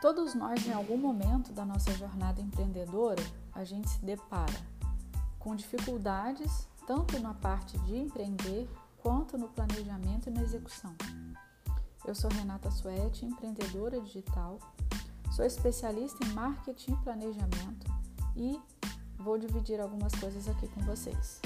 [0.00, 4.58] Todos nós, em algum momento da nossa jornada empreendedora, a gente se depara
[5.38, 8.66] com dificuldades tanto na parte de empreender
[9.02, 10.94] quanto no planejamento e na execução.
[12.06, 14.58] Eu sou Renata Suete, empreendedora digital,
[15.32, 17.86] sou especialista em marketing e planejamento
[18.34, 18.58] e
[19.18, 21.42] vou dividir algumas coisas aqui com vocês.